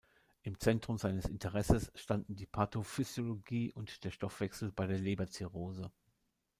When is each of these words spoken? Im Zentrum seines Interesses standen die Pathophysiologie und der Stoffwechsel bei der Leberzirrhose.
Im 0.41 0.59
Zentrum 0.59 0.97
seines 0.97 1.25
Interesses 1.25 1.91
standen 1.93 2.35
die 2.35 2.47
Pathophysiologie 2.47 3.71
und 3.73 4.03
der 4.03 4.09
Stoffwechsel 4.09 4.71
bei 4.71 4.87
der 4.87 4.97
Leberzirrhose. 4.97 5.91